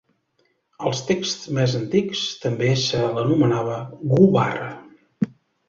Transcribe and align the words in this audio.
Als 0.91 1.01
texts 1.09 1.43
més 1.57 1.75
antics, 1.81 2.25
també 2.47 2.71
se 2.87 3.03
l'anomenava 3.19 3.79
Gubarra. 4.17 4.69